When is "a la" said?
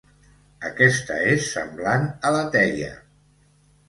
2.31-2.39